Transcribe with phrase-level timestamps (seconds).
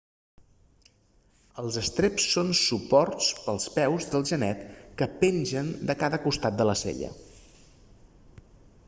[1.63, 4.65] els estreps són suports per als peus del genet
[5.03, 7.13] que pengen de cada costat de la sella